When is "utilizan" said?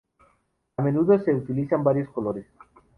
1.31-1.83